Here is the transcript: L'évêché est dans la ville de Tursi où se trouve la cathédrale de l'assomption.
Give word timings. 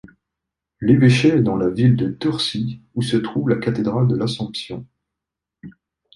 L'évêché 0.79 1.27
est 1.27 1.43
dans 1.43 1.57
la 1.57 1.69
ville 1.69 1.95
de 1.95 2.09
Tursi 2.09 2.81
où 2.95 3.03
se 3.03 3.17
trouve 3.17 3.49
la 3.49 3.57
cathédrale 3.57 4.07
de 4.07 4.15
l'assomption. 4.15 4.87